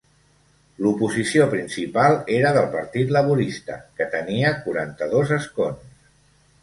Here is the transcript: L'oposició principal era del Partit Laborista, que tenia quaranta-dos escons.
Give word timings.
L'oposició 0.85 1.43
principal 1.51 2.17
era 2.37 2.53
del 2.57 2.71
Partit 2.77 3.13
Laborista, 3.17 3.77
que 4.01 4.09
tenia 4.17 4.55
quaranta-dos 4.65 5.39
escons. 5.41 5.93